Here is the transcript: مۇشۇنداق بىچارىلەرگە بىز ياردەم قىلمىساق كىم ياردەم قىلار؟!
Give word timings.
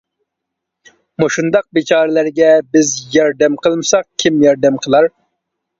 مۇشۇنداق 1.23 1.67
بىچارىلەرگە 1.79 2.49
بىز 2.73 2.97
ياردەم 3.19 3.61
قىلمىساق 3.67 4.11
كىم 4.25 4.45
ياردەم 4.49 4.85
قىلار؟! 4.87 5.13